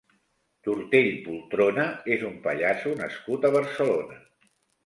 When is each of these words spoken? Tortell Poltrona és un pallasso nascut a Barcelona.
Tortell 0.67 1.09
Poltrona 1.25 1.85
és 2.17 2.25
un 2.31 2.39
pallasso 2.47 2.97
nascut 3.05 3.47
a 3.51 3.55
Barcelona. 3.61 4.19